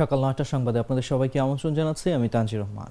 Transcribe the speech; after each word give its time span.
সকাল 0.00 0.18
নয়টা 0.24 0.44
সংবাদে 0.44 0.78
আপনাদের 0.78 1.04
সবাইকে 1.04 1.36
আমন্ত্রণ 1.40 1.72
জানাচ্ছি 1.74 2.06
আমি 2.12 2.26
তানজির 2.28 2.60
রহমান 2.60 2.90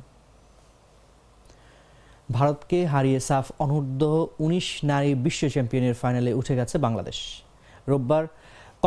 ভারতকে 2.30 2.80
হারিয়ে 2.86 3.20
সাফ 3.20 3.46
অনূর্ধ্ব 3.60 4.04
উনিশ 4.40 4.68
নারী 4.84 5.12
বিশ্ব 5.26 5.42
চ্যাম্পিয়নের 5.50 5.96
ফাইনালে 6.02 6.32
উঠে 6.34 6.54
গেছে 6.60 6.76
বাংলাদেশ 6.78 7.18
রোববার 7.88 8.24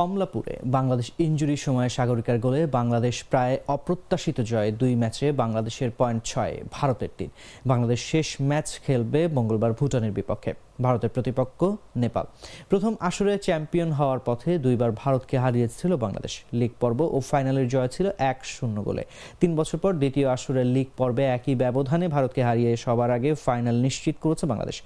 কমলাপুরে 0.00 0.54
বাংলাদেশ 0.68 1.08
ইঞ্জুরির 1.18 1.62
সময় 1.66 1.88
সাগরিকার 1.88 2.36
গোলে 2.38 2.60
বাংলাদেশ 2.78 3.16
প্রায় 3.30 3.54
অপ্রত্যাশিত 3.68 4.38
জয়ে 4.50 4.70
দুই 4.72 4.92
ম্যাচে 4.96 5.26
বাংলাদেশের 5.32 5.90
পয়েন্ট 5.98 6.20
ছয় 6.24 6.54
ভারতের 6.72 7.12
তিন 7.18 7.30
বাংলাদেশ 7.66 8.00
শেষ 8.10 8.28
ম্যাচ 8.42 8.68
খেলবে 8.84 9.20
মঙ্গলবার 9.28 9.72
ভুটানের 9.72 10.12
বিপক্ষে 10.12 10.52
ভারতের 10.80 11.10
প্রতিপক্ষ 11.10 11.60
নেপাল 11.96 12.24
প্রথম 12.70 12.92
আসরে 13.00 13.32
চ্যাম্পিয়ন 13.38 13.90
হওয়ার 13.92 14.20
পথে 14.28 14.50
দুইবার 14.58 14.90
ভারতকে 14.92 15.36
হারিয়েছিল 15.38 15.92
বাংলাদেশ 15.96 16.34
লিগ 16.52 16.72
পর্ব 16.80 16.98
ও 17.08 17.18
ফাইনালের 17.30 17.66
জয় 17.68 17.90
ছিল 17.90 18.06
এক 18.30 18.38
শূন্য 18.50 18.76
গোলে 18.84 19.04
তিন 19.40 19.50
বছর 19.58 19.78
পর 19.78 19.92
দ্বিতীয় 19.94 20.26
আসরের 20.28 20.68
লিগ 20.76 20.88
পর্বে 20.96 21.24
একই 21.28 21.54
ব্যবধানে 21.54 22.06
ভারতকে 22.08 22.42
হারিয়ে 22.44 22.70
সবার 22.76 23.10
আগে 23.16 23.30
ফাইনাল 23.46 23.76
নিশ্চিত 23.86 24.16
করেছে 24.24 24.44
বাংলাদেশ 24.46 24.76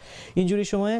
ইঞ্জুরি 0.37 0.67
সময়ে 0.73 0.99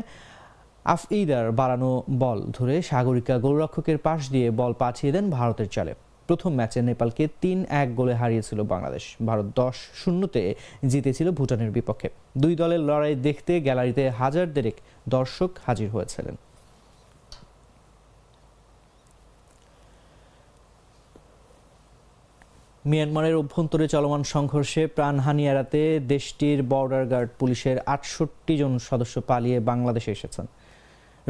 আফঈদার 0.85 1.47
বাড়ানো 1.53 1.91
বল 2.19 2.39
ধরে 2.51 2.75
সাগরিকা 2.83 3.35
গোলরক্ষকের 3.39 3.99
পাশ 3.99 4.21
দিয়ে 4.31 4.49
বল 4.51 4.73
পাঠিয়ে 4.79 5.11
দেন 5.13 5.25
ভারতের 5.31 5.69
চালে 5.69 5.93
প্রথম 6.29 6.51
ম্যাচে 6.55 6.81
নেপালকে 6.83 7.25
তিন 7.41 7.59
এক 7.73 7.89
গোলে 7.95 8.15
হারিয়েছিল 8.15 8.59
বাংলাদেশ 8.65 9.05
ভারত 9.27 9.47
দশ 9.57 9.77
শূন্যতে 9.95 10.43
জিতেছিল 10.87 11.29
ভুটানের 11.31 11.71
বিপক্ষে 11.71 12.09
দুই 12.37 12.55
দলের 12.55 12.81
লড়াই 12.81 13.15
দেখতে 13.19 13.53
গ্যালারিতে 13.61 14.05
হাজার 14.11 14.47
দেরেক 14.53 14.77
দর্শক 15.09 15.51
হাজির 15.67 15.89
হয়েছিলেন 15.91 16.37
মিয়ানমারের 22.85 23.35
অভ্যন্তরে 23.35 23.87
চলমান 23.89 24.23
সংঘর্ষে 24.25 24.83
প্রাণহানি 24.87 25.45
এড়াতে 25.47 25.81
দেশটির 26.09 26.59
বর্ডার 26.63 27.05
গার্ড 27.07 27.31
পুলিশের 27.39 27.77
আটষট্টি 27.87 28.55
জন 28.59 28.73
সদস্য 28.89 29.15
পালিয়ে 29.21 29.59
বাংলাদেশে 29.61 30.11
এসেছেন 30.13 30.47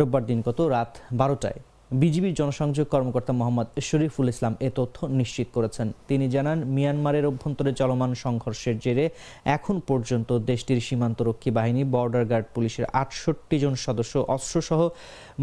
রোববার 0.00 0.23
দিন 0.27 0.39
গত 0.41 0.59
রাত 0.67 0.91
বারোটায় 1.13 1.61
বিজিবির 1.93 2.35
জনসংযোগ 2.35 2.87
কর্মকর্তা 2.89 3.33
মোহাম্মদ 3.33 3.69
শরীফুল 3.89 4.27
ইসলাম 4.29 4.55
এ 4.61 4.69
তথ্য 4.77 4.97
নিশ্চিত 5.21 5.49
করেছেন 5.57 5.87
তিনি 6.09 6.25
জানান 6.29 6.59
মিয়ানমারের 6.75 7.25
অভ্যন্তরে 7.27 7.73
চলমান 7.73 8.11
সংঘর্ষের 8.15 8.77
জেরে 8.79 9.05
এখন 9.47 9.77
পর্যন্ত 9.89 10.31
দেশটির 10.43 10.81
সীমান্তরক্ষী 10.81 11.51
বাহিনী 11.51 11.83
বর্ডার 11.87 12.25
গার্ড 12.25 12.47
পুলিশের 12.55 12.85
আটষট্টি 12.93 13.57
জন 13.59 13.75
সদস্য 13.77 14.15
অস্ত্রসহ 14.29 14.81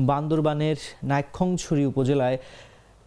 বান্দরবানের 0.09 0.77
নাইক্ষংছড়ি 1.03 1.83
উপজেলায় 1.85 2.37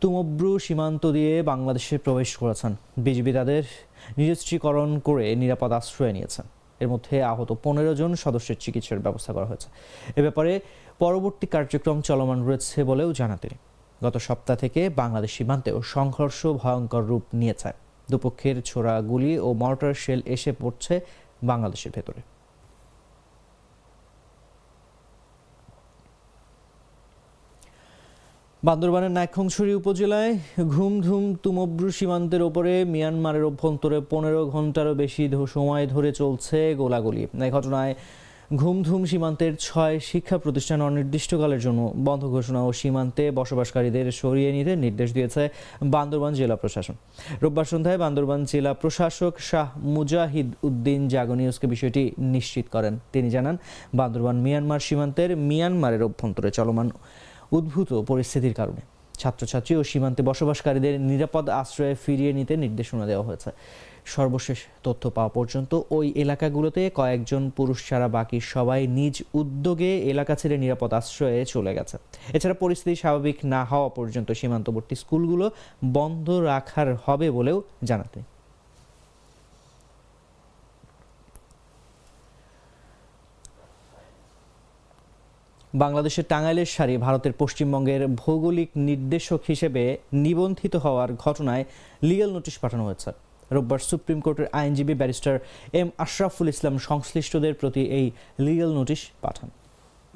তুমব্রু 0.02 0.50
সীমান্ত 0.58 1.02
দিয়ে 1.16 1.32
বাংলাদেশে 1.42 1.96
প্রবেশ 1.98 2.30
করেছেন 2.36 2.72
বিজিবি 2.96 3.32
তাদের 3.32 3.62
নিরস্ত্রীকরণ 4.18 4.90
করে 4.98 5.26
নিরাপদ 5.34 5.70
আশ্রয় 5.72 6.14
নিয়েছেন 6.16 6.46
এর 6.84 6.90
মধ্যে 6.92 7.14
আহত 7.24 7.50
পনেরো 7.64 7.92
জন 7.94 8.10
সদস্যের 8.14 8.58
চিকিৎসার 8.60 9.00
ব্যবস্থা 9.00 9.30
করা 9.32 9.46
হয়েছে 9.46 9.68
এ 10.16 10.20
ব্যাপারে 10.22 10.52
পরবর্তী 10.98 11.46
কার্যক্রম 11.46 11.98
চলমান 12.00 12.38
রয়েছে 12.40 12.78
বলেও 12.84 13.10
জানা 13.12 13.36
তিনি 13.36 13.56
গত 14.00 14.16
সপ্তাহ 14.18 14.56
থেকে 14.56 14.80
বাংলাদেশ 14.94 15.32
সীমান্তেও 15.36 15.78
সংঘর্ষ 15.94 16.40
ভয়ঙ্কর 16.56 17.02
রূপ 17.02 17.24
নিয়েছে 17.34 17.70
দুপক্ষের 18.08 18.56
ছোড়া 18.62 18.94
গুলি 19.00 19.32
ও 19.38 19.48
মর্টার 19.54 19.92
শেল 19.94 20.20
এসে 20.26 20.50
পড়ছে 20.60 20.94
বাংলাদেশের 21.42 21.92
ভেতরে 21.94 22.20
বান্দরবানের 28.64 29.12
নাইক্ষংছড়ি 29.12 29.72
উপজেলায় 29.74 30.30
ঘুমধুম 30.74 31.24
তুমব্রু 31.44 31.88
সীমান্তের 31.90 32.42
ওপরে 32.42 32.72
মিয়ানমারের 32.84 33.44
অভ্যন্তরে 33.44 33.98
পনেরো 34.10 34.40
ঘন্টারও 34.46 34.94
বেশি 34.94 35.22
সময় 35.48 35.84
ধরে 35.86 36.10
চলছে 36.12 36.58
গোলাগুলি 36.74 37.22
এই 37.38 37.50
ঘটনায় 37.50 37.92
ঘুমধুম 38.52 39.02
সীমান্তের 39.04 39.52
ছয় 39.60 39.96
শিক্ষা 40.02 40.36
প্রতিষ্ঠান 40.38 40.78
অনির্দিষ্টকালের 40.82 41.60
জন্য 41.60 41.80
বন্ধ 42.04 42.22
ঘোষণা 42.26 42.60
ও 42.64 42.70
সীমান্তে 42.72 43.24
বসবাসকারীদের 43.30 44.06
সরিয়ে 44.12 44.50
নিতে 44.52 44.72
নির্দেশ 44.76 45.08
দিয়েছে 45.12 45.42
বান্দরবান 45.86 46.32
জেলা 46.34 46.56
প্রশাসন 46.56 46.96
রোববার 47.42 47.66
সন্ধ্যায় 47.66 47.98
বান্দরবান 47.98 48.40
জেলা 48.44 48.72
প্রশাসক 48.74 49.34
শাহ 49.40 49.68
মুজাহিদ 49.94 50.48
উদ্দিন 50.62 51.00
জাগনিউসকে 51.08 51.66
বিষয়টি 51.66 52.02
নিশ্চিত 52.34 52.66
করেন 52.72 52.94
তিনি 53.12 53.28
জানান 53.30 53.56
বান্দরবান 53.94 54.36
মিয়ানমার 54.36 54.80
সীমান্তের 54.80 55.30
মিয়ানমারের 55.48 56.02
অভ্যন্তরে 56.02 56.50
চলমান 56.50 56.88
উদ্ভূত 57.54 57.90
পরিস্থিতির 58.02 58.54
কারণে 58.54 58.82
ছাত্রছাত্রী 59.14 59.72
ও 59.76 59.82
সীমান্তে 59.82 60.22
বসবাসকারীদের 60.22 60.94
নিরাপদ 61.02 61.44
আশ্রয়ে 61.52 61.94
ফিরিয়ে 62.04 62.32
নিতে 62.32 62.54
নির্দেশনা 62.56 63.04
দেওয়া 63.06 63.24
হয়েছে 63.24 63.50
সর্বশেষ 64.06 64.58
তথ্য 64.82 65.02
পাওয়া 65.10 65.32
পর্যন্ত 65.34 65.72
ওই 65.90 66.06
এলাকাগুলোতে 66.16 66.82
কয়েকজন 66.90 67.42
পুরুষ 67.50 67.78
ছাড়া 67.88 68.08
বাকি 68.08 68.38
সবাই 68.52 68.80
নিজ 68.98 69.14
উদ্যোগে 69.34 69.90
এলাকা 70.04 70.34
ছেড়ে 70.34 70.56
নিরাপদ 70.56 70.90
আশ্রয়ে 70.92 71.40
চলে 71.44 71.72
গেছে 71.74 71.96
এছাড়া 72.32 72.56
পরিস্থিতি 72.60 72.94
স্বাভাবিক 72.96 73.36
না 73.44 73.60
হওয়া 73.64 73.88
পর্যন্ত 73.88 74.28
সীমান্তবর্তী 74.32 74.94
স্কুলগুলো 74.94 75.46
বন্ধ 75.92 76.26
রাখার 76.44 76.88
হবে 77.04 77.26
বলেও 77.30 77.58
জানাতে 77.84 78.18
বাংলাদেশের 85.74 86.28
টাঙ্গাইলের 86.32 86.72
শাড়ি 86.74 86.94
ভারতের 86.96 87.34
পশ্চিমবঙ্গের 87.40 88.02
ভৌগোলিক 88.20 88.70
নির্দেশক 88.88 89.40
হিসেবে 89.48 89.82
নিবন্ধিত 90.24 90.74
হওয়ার 90.76 91.10
ঘটনায় 91.24 91.64
লিগাল 92.02 92.30
নোটিশ 92.32 92.54
পাঠানো 92.62 92.82
হয়েছে 92.84 93.10
রোববার 93.50 93.80
সুপ্রিম 93.90 94.18
কোর্টের 94.20 94.48
আইনজীবী 94.52 94.94
ব্যারিস্টার 95.00 95.36
এম 95.80 95.88
আশরাফুল 95.98 96.48
ইসলাম 96.48 96.74
সংশ্লিষ্টদের 96.88 97.54
প্রতি 97.60 97.82
এই 97.98 98.06
লিগাল 98.38 98.70
নোটিশ 98.78 99.00
পাঠান 99.22 99.48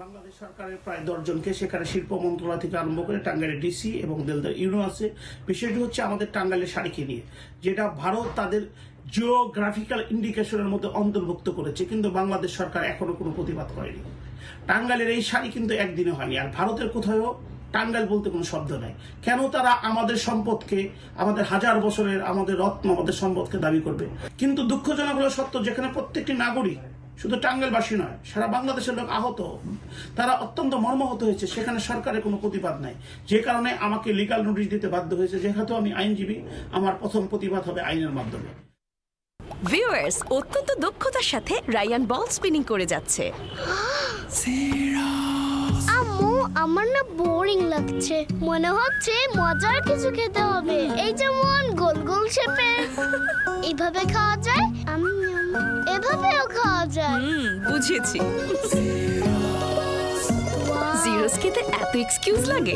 বাংলাদেশ 0.02 0.34
সরকারের 0.42 0.78
প্রায় 0.84 1.02
দশজনকে 1.08 1.50
সেখানে 1.60 1.84
শিল্প 1.84 2.10
মন্ত্রণালয় 2.24 2.60
থেকে 2.64 2.76
আরম্ভ 2.76 3.00
করে 3.06 3.18
টাঙ্গাইলের 3.18 3.60
ডিসি 3.64 3.90
এবং 4.04 4.16
দেলদার 4.28 4.58
ইউনো 4.58 4.80
আছে 4.88 5.06
বিষয়টি 5.46 5.78
হচ্ছে 5.84 6.00
আমাদের 6.02 6.28
টাঙ্গাইলের 6.36 6.72
শাড়িকে 6.74 7.02
নিয়ে 7.08 7.22
যেটা 7.64 7.84
ভারত 8.02 8.26
তাদের 8.38 8.62
জিওগ্রাফিক্যাল 9.14 10.00
ইন্ডিকেশনের 10.14 10.68
মধ্যে 10.72 10.88
অন্তর্ভুক্ত 11.00 11.46
করেছে 11.58 11.82
কিন্তু 11.90 12.08
বাংলাদেশ 12.10 12.50
সরকার 12.60 12.82
এখনো 12.84 13.12
কোনো 13.12 13.30
প্রতিবাদ 13.30 13.68
করেনি 13.76 14.02
টাঙ্গালের 14.68 15.10
এই 15.10 15.22
শাড়ি 15.30 15.48
কিন্তু 15.56 15.72
একদিনে 15.76 16.12
হয়নি 16.12 16.34
আর 16.38 16.48
ভারতের 16.58 16.88
কোথাও 16.94 17.26
টাঙ্গাল 17.74 18.04
বলতে 18.12 18.28
কোনো 18.30 18.46
শব্দ 18.52 18.70
নাই 18.84 18.92
কেন 19.22 19.40
তারা 19.48 19.72
আমাদের 19.82 20.18
সম্পদকে 20.26 20.80
আমাদের 21.16 21.44
হাজার 21.44 21.76
বছরের 21.86 22.20
আমাদের 22.22 22.56
রত্ন 22.56 22.86
আমাদের 22.90 23.16
সম্পদকে 23.22 23.58
দাবি 23.58 23.80
করবে 23.80 24.04
কিন্তু 24.38 24.60
দুঃখজনক 24.62 25.14
হলো 25.18 25.30
সত্য 25.30 25.54
যেখানে 25.64 25.88
প্রত্যেকটি 25.96 26.32
নাগরিক 26.36 26.80
শুধু 27.22 27.36
টাঙ্গেলবাসী 27.44 27.94
নয় 27.94 28.16
সারা 28.30 28.46
বাংলাদেশের 28.46 28.94
লোক 28.98 29.08
আহত 29.10 29.40
তারা 30.16 30.32
অত্যন্ত 30.36 30.72
মর্মাহত 30.76 31.20
হয়েছে 31.22 31.46
সেখানে 31.46 31.78
সরকারের 31.80 32.22
কোনো 32.22 32.36
প্রতিবাদ 32.36 32.76
নাই 32.84 32.94
যে 33.30 33.38
কারণে 33.46 33.70
আমাকে 33.86 34.08
লিগাল 34.12 34.40
নোটিশ 34.42 34.66
দিতে 34.74 34.86
বাধ্য 34.94 35.10
হয়েছে 35.16 35.36
যেহেতু 35.44 35.72
আমি 35.74 35.90
আইনজীবী 35.92 36.36
আমার 36.72 36.94
প্রথম 37.00 37.22
প্রতিবাদ 37.32 37.62
হবে 37.68 37.80
আইনের 37.80 38.12
মাধ্যমে 38.12 38.50
ভিউয়ার্স 39.64 40.16
অত্যন্ত 40.30 40.70
দক্ষতার 40.84 41.26
সাথে 41.32 41.54
রায়ান 41.68 42.02
বল 42.04 42.26
স্পিনিং 42.28 42.62
করে 42.62 42.86
যাচ্ছে 42.92 43.24
আম্মু 45.96 46.30
আমার 46.62 46.86
না 46.94 47.02
বোরিং 47.18 47.60
লাগছে 47.72 48.16
মনে 48.40 48.70
হচ্ছে 48.78 49.14
মজার 49.38 49.78
কিছু 49.88 50.08
খেতে 50.16 50.42
হবে 50.50 50.78
এই 51.04 51.12
যেমন 51.20 51.62
গোল 51.80 51.96
গোল 52.10 52.24
শেপে 52.36 52.70
এভাবে 53.70 54.02
খাওয়া 54.14 54.36
যায় 54.46 54.64
আমি 54.92 55.12
এভাবেও 55.94 56.44
খাওয়া 56.56 56.84
যায় 56.96 57.16
হুম 57.16 57.46
বুঝেছি 57.66 58.18
জিরোস 61.02 61.34
খেতে 61.42 61.60
এত 61.74 61.92
এক্সকিউজ 61.96 62.42
লাগে 62.52 62.74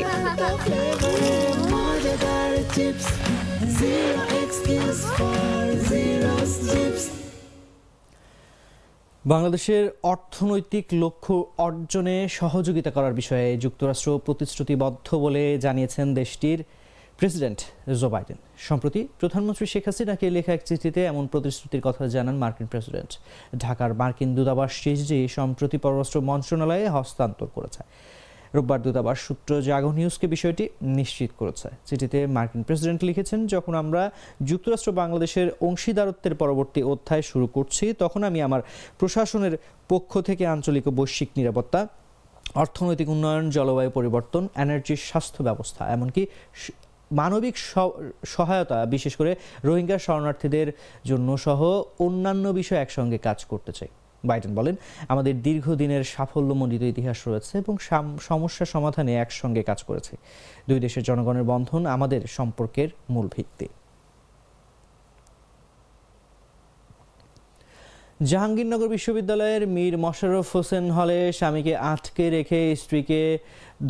বাংলাদেশের 9.25 9.83
অর্থনৈতিক 10.03 10.85
লক্ষ্য 10.93 11.35
অর্জনে 11.57 12.15
সহযোগিতা 12.31 12.91
করার 12.91 13.13
বিষয়ে 13.13 13.47
যুক্তরাষ্ট্র 13.57 14.09
প্রতিশ্রুতিবদ্ধ 14.19 15.07
বলে 15.15 15.43
জানিয়েছেন 15.57 16.07
দেশটির 16.13 16.59
প্রেসিডেন্ট 17.19 17.59
জো 17.99 18.07
বাইডেন 18.09 18.37
সম্প্রতি 18.67 19.01
প্রধানমন্ত্রী 19.19 19.65
শেখ 19.65 19.83
হাসিনাকে 19.85 20.25
লেখা 20.29 20.51
এক 20.53 20.61
চিঠিতে 20.65 21.01
এমন 21.05 21.23
প্রতিশ্রুতির 21.27 21.81
কথা 21.81 22.03
জানান 22.07 22.35
মার্কিন 22.37 22.67
প্রেসিডেন্ট 22.67 23.11
ঢাকার 23.57 23.91
মার্কিন 23.93 24.29
দূতাবাস 24.35 24.71
চিঠিটি 24.83 25.19
সম্প্রতি 25.29 25.77
পররাষ্ট্র 25.77 26.19
মন্ত্রণালয়ে 26.21 26.85
হস্তান্তর 26.87 27.47
করেছে 27.55 27.81
রোববার 28.53 28.79
দূতাবাস 28.85 29.17
সূত্র 29.27 29.51
জাগো 29.61 29.91
নিউজকে 29.91 30.27
বিষয়টি 30.27 30.63
নিশ্চিত 30.97 31.31
করেছে 31.39 31.67
চিঠিতে 31.85 32.19
মার্কিন 32.27 32.61
প্রেসিডেন্ট 32.63 33.01
লিখেছেন 33.03 33.39
যখন 33.47 33.73
আমরা 33.73 34.01
যুক্তরাষ্ট্র 34.41 34.91
বাংলাদেশের 34.91 35.47
অংশীদারত্বের 35.61 36.35
পরবর্তী 36.35 36.81
অধ্যায় 36.83 37.23
শুরু 37.31 37.47
করছি 37.47 37.85
তখন 37.99 38.21
আমি 38.23 38.39
আমার 38.41 38.61
প্রশাসনের 38.99 39.53
পক্ষ 39.89 40.11
থেকে 40.21 40.43
আঞ্চলিক 40.45 40.85
ও 40.87 40.91
বৈশ্বিক 40.91 41.29
নিরাপত্তা 41.37 41.79
অর্থনৈতিক 42.55 43.07
উন্নয়ন 43.09 43.45
জলবায়ু 43.49 43.91
পরিবর্তন 43.91 44.43
এনার্জির 44.55 45.01
স্বাস্থ্য 45.09 45.41
ব্যবস্থা 45.43 45.81
এমনকি 45.87 46.23
মানবিক 47.11 47.55
সহায়তা 48.25 48.77
বিশেষ 48.85 49.13
করে 49.15 49.31
রোহিঙ্গা 49.63 49.97
শরণার্থীদের 49.97 50.67
জন্য 51.05 51.29
সহ 51.37 51.59
অন্যান্য 51.99 52.45
বিষয় 52.51 52.79
একসঙ্গে 52.81 53.17
কাজ 53.17 53.39
করতে 53.45 53.71
চাই 53.71 53.91
বাইডেন 54.23 54.51
বলেন 54.55 54.75
আমাদের 55.07 55.33
দীর্ঘদিনের 55.41 56.03
সাফল্যমণ্ডিত 56.05 56.83
ইতিহাস 56.83 57.19
রয়েছে 57.27 57.53
এবং 57.57 57.73
সমস্যা 58.19 58.65
সমাধানে 58.65 59.11
একসঙ্গে 59.15 59.61
কাজ 59.63 59.79
করেছে 59.83 60.13
দুই 60.67 60.79
দেশের 60.79 61.03
জনগণের 61.03 61.45
বন্ধন 61.47 61.81
আমাদের 61.85 62.21
সম্পর্কের 62.27 62.89
মূল 63.09 63.27
ভিত্তি 63.35 63.67
জাহাঙ্গীরনগর 68.21 68.89
বিশ্ববিদ্যালয়ের 68.89 69.63
মীর 69.67 69.95
মশারফ 69.97 70.47
হোসেন 70.55 70.85
হলে 70.91 71.17
স্বামীকে 71.31 71.73
আটকে 71.85 72.25
রেখে 72.29 72.61
স্ত্রীকে 72.75 73.21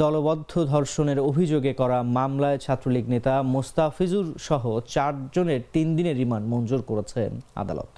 দলবদ্ধ 0.00 0.51
ধর্ষণের 0.65 1.19
অভিযোগে 1.21 1.73
করা 1.73 1.97
মামলায় 2.17 2.57
ছাত্রলীগ 2.57 3.05
নেতা 3.09 3.33
মোস্তাফিজুর 3.53 4.27
সহ 4.39 4.63
চারজনের 4.87 5.61
তিন 5.73 5.87
দিনের 5.95 6.15
রিমান্ড 6.17 6.45
মঞ্জুর 6.47 6.81
করেছেন 6.81 7.31
আদালত 7.55 7.91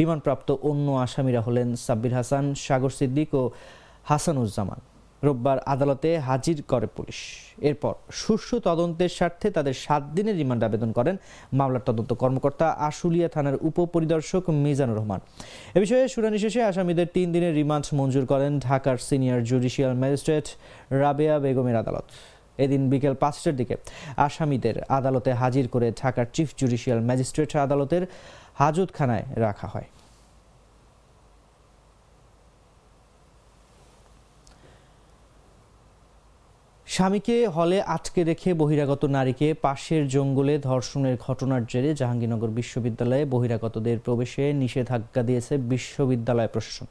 রিমান্ডপ্রাপ্ত 0.00 0.48
অন্য 0.62 0.86
আসামিরা 0.96 1.40
হলেন 1.40 1.68
সাব্বির 1.76 2.14
হাসান 2.14 2.44
সাগর 2.64 2.92
সিদ্দিক 2.98 3.30
ও 3.34 3.42
হাসানুজ্জামান 4.04 4.80
রোববার 5.22 5.58
আদালতে 5.66 6.10
হাজির 6.20 6.58
করে 6.62 6.88
পুলিশ 6.96 7.18
এরপর 7.60 7.94
সুষ্ঠু 8.12 8.56
তদন্তের 8.60 9.10
স্বার্থে 9.10 9.48
তাদের 9.50 9.74
সাত 9.76 10.02
দিনের 10.16 10.36
রিমান্ড 10.36 10.62
আবেদন 10.64 10.90
করেন 10.92 11.16
মামলার 11.52 11.86
তদন্ত 11.86 12.10
কর্মকর্তা 12.14 12.66
আশুলিয়া 12.88 13.28
থানার 13.28 13.56
উপপরিদর্শক 13.62 14.42
মিজানুর 14.64 14.98
রহমান 14.98 15.20
এ 15.74 15.78
বিষয়ে 15.80 16.04
শুনানি 16.08 16.38
শেষে 16.38 16.60
আসামিদের 16.62 17.08
তিন 17.16 17.26
দিনের 17.32 17.52
রিমান্ড 17.54 17.86
মঞ্জুর 17.92 18.24
করেন 18.32 18.52
ঢাকার 18.58 18.96
সিনিয়র 19.08 19.40
জুডিশিয়াল 19.44 19.92
ম্যাজিস্ট্রেট 20.02 20.46
রাবেয়া 20.94 21.36
বেগমের 21.38 21.76
আদালত 21.76 22.06
এদিন 22.58 22.82
বিকেল 22.90 23.14
পাঁচটার 23.14 23.54
দিকে 23.56 23.74
আসামিদের 24.18 24.76
আদালতে 24.90 25.30
হাজির 25.32 25.66
করে 25.68 25.86
ঢাকার 26.02 26.26
চিফ 26.34 26.48
জুডিশিয়াল 26.58 27.00
ম্যাজিস্ট্রেট 27.00 27.50
আদালতের 27.58 28.02
হাজতখানায় 28.56 29.24
রাখা 29.36 29.68
হয় 29.68 29.88
স্বামীকে 36.86 37.36
হলে 37.48 37.78
আটকে 37.86 38.20
রেখে 38.24 38.50
বহিরাগত 38.54 39.02
নারীকে 39.06 39.48
পাশের 39.62 40.02
জঙ্গলে 40.08 40.54
ধর্ষণের 40.60 41.16
ঘটনার 41.16 41.62
জেরে 41.66 41.90
জাহাঙ্গীরনগর 41.94 42.50
বিশ্ববিদ্যালয়ে 42.50 43.24
বহিরাগতদের 43.24 43.98
প্রবেশে 43.98 44.44
নিষেধাজ্ঞা 44.52 45.22
দিয়েছে 45.22 45.54
বিশ্ববিদ্যালয় 45.68 46.48
প্রশাসন 46.48 46.86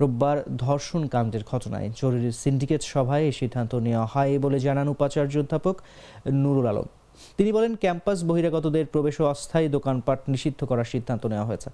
রোববার 0.00 0.38
ধর্ষণ 0.56 1.02
কাণ্ডের 1.06 1.44
ঘটনায় 1.48 1.88
জরুরি 1.96 2.30
সিন্ডিকেট 2.32 2.82
সভায় 2.84 3.24
এই 3.24 3.34
সিদ্ধান্ত 3.40 3.72
নেওয়া 3.76 4.06
হয় 4.06 4.32
বলে 4.38 4.58
জানান 4.58 4.88
উপাচার্য 4.88 5.34
অধ্যাপক 5.38 5.76
নুরুল 6.34 6.66
আলম 6.66 6.86
তিনি 7.36 7.50
বলেন 7.52 7.72
ক্যাম্পাস 7.74 8.18
বহিরাগতদের 8.22 8.86
প্রবেশ 8.86 9.16
ও 9.20 9.24
অস্থায়ী 9.26 9.66
দোকানপাট 9.68 10.20
নিষিদ্ধ 10.28 10.60
করার 10.64 10.90
সিদ্ধান্ত 10.92 11.22
নেওয়া 11.26 11.46
হয়েছে 11.46 11.68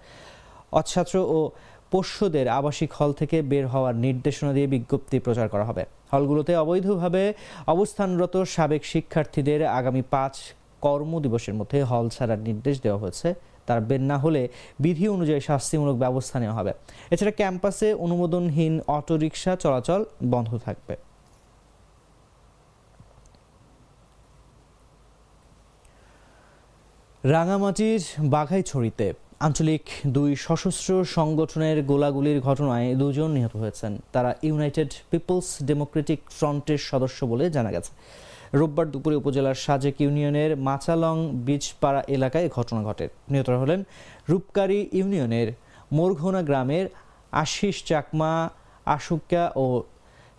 অছাত্র 0.73 1.15
ও 1.29 1.39
পোষ্যদের 1.93 2.47
আবাসিক 2.51 2.91
হল 2.93 3.11
থেকে 3.13 3.37
বের 3.43 3.65
হওয়ার 3.69 3.95
নির্দেশনা 3.97 4.53
দিয়ে 4.53 4.69
বিজ্ঞপ্তি 4.69 5.17
প্রচার 5.19 5.47
করা 5.49 5.65
হবে 5.65 5.83
হলগুলোতে 6.13 6.53
অবৈধভাবে 6.57 7.23
অবস্থানরত 7.67 8.35
সাবেক 8.47 8.83
শিক্ষার্থীদের 8.85 9.61
আগামী 9.73 10.03
পাঁচ 10.11 10.35
কর্মদিবসের 10.83 11.55
মধ্যে 11.55 11.79
হল 11.83 12.07
ছাড়ার 12.09 12.41
নির্দেশ 12.41 12.77
দেওয়া 12.81 13.03
হয়েছে 13.03 13.29
তার 13.69 13.81
বের 13.81 14.03
না 14.03 14.17
হলে 14.19 14.43
বিধি 14.81 15.07
অনুযায়ী 15.09 15.41
শাস্তিমূলক 15.41 15.97
ব্যবস্থা 15.97 16.37
নেওয়া 16.39 16.57
হবে 16.59 16.73
এছাড়া 17.11 17.33
ক্যাম্পাসে 17.33 17.89
অনুমোদনহীন 17.97 18.75
অটোরিকশা 18.89 19.53
চলাচল 19.57 20.01
বন্ধ 20.31 20.51
থাকবে 20.65 20.95
রাঙামাটির 27.25 28.03
বাঘাইছড়িতে 28.31 29.07
আঞ্চলিক 29.41 29.85
দুই 30.07 30.31
সশস্ত্র 30.37 30.91
সংগঠনের 31.15 31.77
গোলাগুলির 31.85 32.39
ঘটনায় 32.41 32.89
দুজন 32.95 33.31
নিহত 33.31 33.55
হয়েছেন 33.57 33.93
তারা 34.13 34.31
ইউনাইটেড 34.43 34.91
পিপলস 35.11 35.49
ডেমোক্রেটিক 35.63 36.21
ফ্রন্টের 36.31 36.81
সদস্য 36.91 37.19
বলে 37.27 37.45
জানা 37.51 37.71
গেছে 37.73 37.93
রোববার 38.55 38.87
দুপুরে 38.91 39.17
উপজেলার 39.17 39.57
সাজেক 39.57 39.97
ইউনিয়নের 40.01 40.51
মাচালং 40.59 41.17
বীজপাড়া 41.47 42.03
এলাকায় 42.09 42.49
ঘটনা 42.49 42.81
ঘটে 42.83 43.07
নিহতরা 43.31 43.59
হলেন 43.59 43.81
রূপকারী 44.29 44.79
ইউনিয়নের 44.93 45.49
মোরঘোনা 45.93 46.43
গ্রামের 46.43 46.87
আশিস 47.33 47.77
চাকমা 47.85 48.33
আশুকা 48.87 49.45
ও 49.57 49.67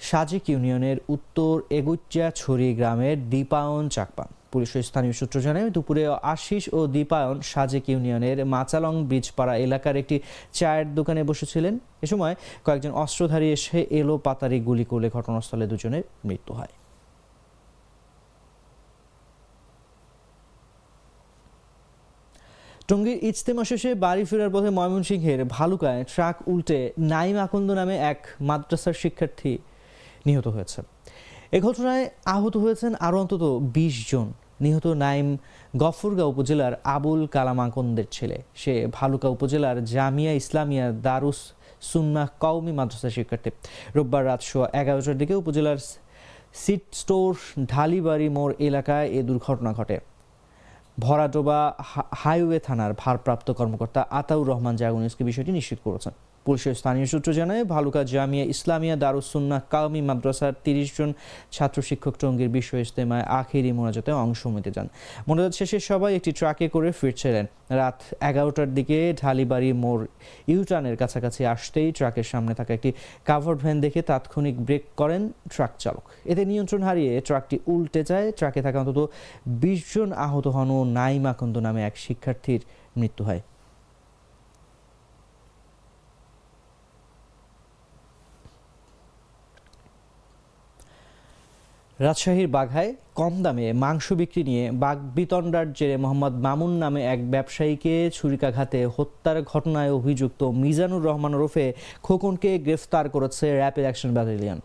সাজেক 0.00 0.43
ইউনিয়নের 0.49 0.97
উত্তর 1.09 1.53
এগুচ্চা 1.69 2.25
ছড়ি 2.35 2.69
গ্রামের 2.73 3.17
দীপায়ন 3.29 3.85
চাকমা 3.89 4.25
পুলিশের 4.53 4.83
স্থানীয় 4.83 5.13
সূত্র 5.13 5.37
জানায় 5.39 5.67
দুপুরে 5.69 6.03
আশিস 6.33 6.63
ও 6.73 6.79
দীপায়ন 6.87 7.37
সাজেক 7.43 7.85
ইউনিয়নের 7.89 8.37
মাচালং 8.45 8.93
বীজপাড়া 9.09 9.53
এলাকার 9.57 9.95
একটি 9.95 10.17
চায়ের 10.53 10.87
দোকানে 10.95 11.21
বসেছিলেন 11.23 11.73
এ 12.01 12.07
সময় 12.07 12.33
কয়েকজন 12.65 12.91
অস্ত্রধারী 13.03 13.47
এসে 13.51 13.79
এলো 13.91 14.15
পাতারি 14.17 14.57
গুলি 14.59 14.85
করলে 14.85 15.07
ঘটনাস্থলে 15.09 15.65
দুজনের 15.67 16.03
মৃত্যু 16.25 16.53
হয় 16.53 16.73
টঙ্গীর 22.89 23.19
ইজতেমা 23.23 23.63
শেষে 23.63 23.89
বাড়ি 23.95 24.23
ফেরার 24.25 24.51
পথে 24.51 24.69
ময়মনসিংহের 24.69 25.39
ভালুকায় 25.47 26.01
ট্রাক 26.13 26.37
উল্টে 26.47 26.79
নাইম 27.11 27.35
আকন্দ 27.37 27.69
নামে 27.71 27.95
এক 28.11 28.19
মাদ্রাসার 28.41 28.95
শিক্ষার্থী 29.01 29.51
নিহত 30.25 30.47
হয়েছে 30.47 30.79
এ 31.53 31.59
ঘটনায় 31.61 32.05
আহত 32.27 32.55
হয়েছেন 32.57 32.91
আরও 32.99 33.17
অন্তত 33.19 33.43
বিশ 33.73 33.95
জন 34.11 34.27
নিহত 34.63 34.85
নাইম 35.03 35.27
গফরগাঁও 35.77 36.29
উপজেলার 36.33 36.73
আবুল 36.95 37.21
কালামাকন্দের 37.27 38.07
ছেলে 38.11 38.37
সে 38.55 38.73
ভালুকা 38.93 39.27
উপজেলার 39.27 39.77
জামিয়া 39.85 40.31
ইসলামিয়া 40.33 40.85
দারুস 41.03 41.39
সুন্না 41.81 42.23
কওমি 42.39 42.71
মাদ্রাসা 42.71 43.09
শিক্ষার্থী 43.09 43.49
রোববার 43.95 44.23
রাত 44.25 44.41
সোয়া 44.41 44.67
এগারোটার 44.73 45.17
দিকে 45.17 45.33
উপজেলার 45.35 45.79
সিট 46.55 46.83
স্টোর 46.93 47.31
ঢালিবাড়ি 47.65 48.27
মোড় 48.29 48.53
এলাকায় 48.59 49.07
এ 49.09 49.19
দুর্ঘটনা 49.23 49.71
ঘটে 49.73 49.97
ভরাডোবা 50.99 51.59
হাইওয়ে 52.13 52.59
থানার 52.59 52.91
ভারপ্রাপ্ত 52.93 53.47
কর্মকর্তা 53.51 54.01
আতাউর 54.11 54.47
রহমান 54.47 54.75
জাগনিসকে 54.75 55.23
বিষয়টি 55.23 55.51
নিশ্চিত 55.51 55.79
করেছেন 55.83 56.13
পুলিশের 56.45 56.75
স্থানীয় 56.75 57.07
সূত্র 57.11 57.29
জানায় 57.33 57.63
ভালুকা 57.73 58.01
জামিয়া 58.05 58.45
ইসলামিয়া 58.53 58.95
দারুসুন্না 58.95 59.57
কাউমি 59.73 60.01
মাদ্রাসার 60.01 60.53
তিরিশ 60.65 60.89
জন 60.97 61.09
ছাত্র 61.51 61.77
শিক্ষক 61.81 62.15
টঙ্গীর 62.21 62.49
বিশ্ব 62.49 62.71
ইজতেমায় 62.77 63.25
আখেরি 63.33 63.71
মোনাজাতে 63.71 64.11
অংশ 64.23 64.41
নিতে 64.47 64.71
যান 64.75 64.87
মোনাজাত 65.27 65.53
শেষে 65.59 65.77
সবাই 65.89 66.11
একটি 66.15 66.31
ট্রাকে 66.31 66.65
করে 66.75 66.89
ফিরছিলেন 66.91 67.45
রাত 67.73 67.97
এগারোটার 68.21 68.69
দিকে 68.73 68.97
ঢালিবাড়ি 69.21 69.69
মোড় 69.83 70.03
ইউটার্নের 70.47 70.95
কাছাকাছি 70.97 71.41
আসতেই 71.45 71.89
ট্রাকের 71.91 72.27
সামনে 72.31 72.53
থাকা 72.59 72.71
একটি 72.73 72.89
কাভার 73.25 73.55
ভ্যান 73.55 73.77
দেখে 73.85 74.01
তাৎক্ষণিক 74.01 74.55
ব্রেক 74.59 74.83
করেন 74.97 75.21
ট্রাক 75.53 75.73
চালক 75.79 76.03
এতে 76.25 76.43
নিয়ন্ত্রণ 76.45 76.81
হারিয়ে 76.83 77.13
ট্রাকটি 77.27 77.55
উল্টে 77.67 78.01
যায় 78.03 78.27
ট্রাকে 78.31 78.59
থাকা 78.65 78.77
অন্তত 78.79 78.99
বিশ 79.61 79.81
জন 79.93 80.09
আহত 80.25 80.45
হন 80.47 80.69
ও 80.71 80.79
নাইমাকন্দ 80.93 81.55
নামে 81.57 81.81
এক 81.83 81.95
শিক্ষার্থীর 81.97 82.61
মৃত্যু 82.97 83.23
হয় 83.27 83.41
রাজশাহীর 91.99 92.47
বাঘায় 92.47 92.91
কম 93.15 93.33
দামে 93.43 93.67
মাংস 93.75 94.05
বিক্রি 94.13 94.41
নিয়ে 94.43 94.63
বিতণ্ডার 95.15 95.65
জেরে 95.73 95.95
মোহাম্মদ 95.97 96.33
মামুন 96.45 96.73
নামে 96.79 97.01
এক 97.05 97.19
ব্যবসায়ীকে 97.31 97.93
ছুরিকাঘাতে 98.09 98.79
হত্যার 98.95 99.37
ঘটনায় 99.43 99.91
অভিযুক্ত 99.91 100.41
মিজানুর 100.61 101.05
রহমান 101.05 101.33
ওরফে 101.35 101.65
খোকনকে 102.03 102.51
গ্রেফতার 102.59 103.05
করেছে 103.09 103.45
র্যাপিড 103.51 103.85
অ্যাকশন 103.85 104.11
ব্যাটালিয়ন 104.13 104.59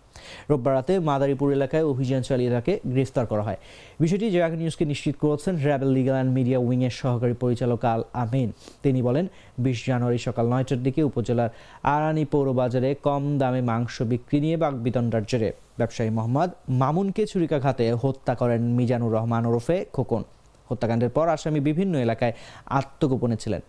রোববার 0.51 0.75
রাতে 0.75 0.95
মাদারীপুর 1.01 1.49
এলাকায় 1.53 1.85
অভিযান 1.85 2.23
চালিয়ে 2.23 2.51
তাকে 2.51 2.73
গ্রেফতার 2.93 3.27
করা 3.27 3.43
হয় 3.43 3.59
বিষয়টি 4.01 4.27
জয়াগ 4.31 4.53
নিউজকে 4.55 4.85
নিশ্চিত 4.85 5.15
করেছেন 5.23 5.55
র্যাবেল 5.59 5.91
লিগাল 5.97 6.17
অ্যান্ড 6.17 6.33
মিডিয়া 6.35 6.59
উইংয়ের 6.61 6.95
সহকারী 7.01 7.35
পরিচালক 7.35 7.81
আল 7.85 8.03
আমিন 8.15 8.49
তিনি 8.83 9.01
বলেন 9.03 9.25
বিশ 9.59 9.79
জানুয়ারি 9.87 10.19
সকাল 10.19 10.45
নয়টার 10.47 10.81
দিকে 10.83 11.01
উপজেলার 11.03 11.51
আরানি 11.89 12.25
পৌর 12.25 12.47
বাজারে 12.53 12.91
কম 13.07 13.23
দামে 13.39 13.61
মাংস 13.63 13.95
বিক্রি 14.03 14.39
নিয়ে 14.41 14.57
বিতণ্ডার 14.77 15.25
জেরে 15.31 15.51
ব্যবসায়ী 15.79 16.11
মোহাম্মদ 16.11 16.51
মামুনকে 16.81 17.23
ছুরিকাঘাতে 17.27 17.85
হত্যা 18.03 18.35
করেন 18.39 18.61
মিজানুর 18.77 19.13
রহমান 19.13 19.43
ওরফে 19.47 19.77
খোকন 19.93 20.23
হত্যাকাণ্ডের 20.71 21.11
পর 21.11 21.27
আসামি 21.29 21.61
বিভিন্ন 21.61 21.95
এলাকায় 21.99 22.35
আত্মগোপনে 22.71 23.37
ছিলেন 23.37 23.63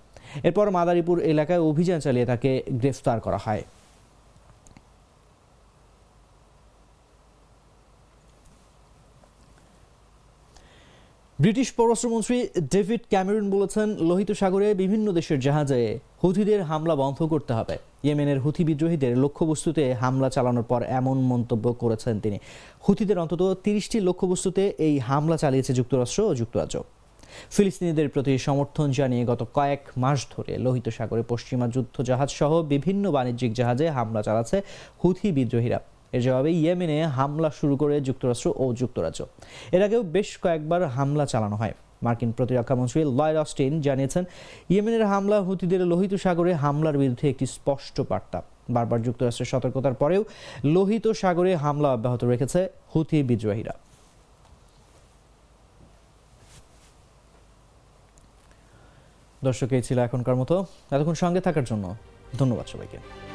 এরপর 0.43 0.65
মাদারীপুর 0.69 1.17
এলাকায় 1.23 1.61
অভিযান 1.61 1.99
চালিয়ে 1.99 2.25
তাকে 2.25 2.51
গ্রেফতার 2.71 3.17
করা 3.19 3.39
হয় 3.39 3.63
ব্রিটিশ 11.39 11.67
পররাষ্ট্রমন্ত্রী 11.77 12.37
ডেভিড 12.73 13.01
ক্যামেরন 13.09 13.45
বলেছেন 13.49 13.87
লোহিত 14.09 14.29
সাগরে 14.31 14.67
বিভিন্ন 14.73 15.07
দেশের 15.11 15.39
জাহাজে 15.39 15.79
হুথিদের 16.21 16.61
হামলা 16.63 16.95
বন্ধ 16.95 17.19
করতে 17.23 17.51
হবে 17.53 17.75
ইয়েমেনের 18.03 18.39
হুথি 18.39 18.63
বিদ্রোহীদের 18.63 19.13
লক্ষ্যবস্তুতে 19.23 19.83
হামলা 19.93 20.29
চালানোর 20.29 20.65
পর 20.65 20.81
এমন 20.99 21.17
মন্তব্য 21.23 21.65
করেছেন 21.73 22.15
তিনি 22.19 22.37
হুথিদের 22.81 23.17
অন্তত 23.17 23.41
তিরিশটি 23.63 23.97
লক্ষ্যবস্তুতে 23.99 24.63
এই 24.79 24.95
হামলা 24.99 25.37
চালিয়েছে 25.37 25.71
যুক্তরাষ্ট্র 25.73 26.19
ও 26.23 26.33
যুক্তরাজ্য 26.35 26.75
ফিলিস্তিনিদের 27.51 28.07
প্রতি 28.09 28.33
সমর্থন 28.39 28.87
জানিয়ে 28.91 29.23
গত 29.25 29.41
কয়েক 29.53 29.81
মাস 29.97 30.19
ধরে 30.31 30.53
লোহিত 30.57 30.87
সাগরে 30.89 31.23
পশ্চিমা 31.23 31.67
যুদ্ধ 31.67 31.95
জাহাজ 32.01 32.29
সহ 32.31 32.51
বিভিন্ন 32.65 33.03
বাণিজ্যিক 33.11 33.51
জাহাজে 33.53 33.85
হামলা 33.89 34.21
চালাচ্ছে 34.23 34.57
হুথি 35.01 35.27
বিদ্রোহীরা 35.31 35.79
এর 36.13 36.21
জবাবে 36.25 36.51
ইয়েমেনে 36.55 36.97
হামলা 37.17 37.49
শুরু 37.59 37.73
করে 37.81 37.95
যুক্তরাষ্ট্র 38.07 38.47
ও 38.57 38.65
যুক্তরাজ্য 38.81 39.19
এর 39.71 39.81
আগেও 39.87 40.01
বেশ 40.15 40.29
কয়েকবার 40.43 40.81
হামলা 40.97 41.25
চালানো 41.25 41.55
হয় 41.55 41.75
মার্কিন 42.03 42.31
প্রতিরক্ষা 42.31 42.75
মন্ত্রী 42.75 42.99
লয়েড 43.19 43.37
অস্টিন 43.37 43.73
জানিয়েছেন 43.81 44.23
ইয়েমেনের 44.69 45.03
হামলা 45.05 45.37
হুতিদের 45.47 45.81
লোহিত 45.91 46.13
সাগরে 46.15 46.51
হামলার 46.63 46.99
বিরুদ্ধে 47.01 47.25
একটি 47.29 47.45
স্পষ্ট 47.55 47.95
বার্তা 48.11 48.39
বারবার 48.75 48.99
যুক্তরাষ্ট্রের 49.07 49.51
সতর্কতার 49.53 49.95
পরেও 50.01 50.21
লোহিত 50.75 51.05
সাগরে 51.21 51.51
হামলা 51.55 51.89
অব্যাহত 51.91 52.21
রেখেছে 52.23 52.59
হুতি 52.91 53.17
বিদ্রোহীরা 53.23 53.73
দর্শক 59.41 59.69
এই 59.73 59.83
ছিল 59.87 59.97
এখনকার 59.99 60.35
মতো 60.35 60.55
এতক্ষণ 60.91 61.15
সঙ্গে 61.23 61.41
থাকার 61.41 61.65
জন্য 61.65 61.85
ধন্যবাদ 62.39 62.65
সবাইকে 62.67 62.97